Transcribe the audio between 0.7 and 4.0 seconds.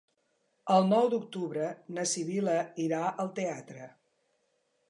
El nou d'octubre na Sibil·la irà al teatre.